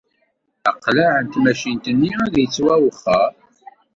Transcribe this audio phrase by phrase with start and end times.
[0.69, 3.31] Aqlaɛ n tmacint-nni ad yettwawexxer.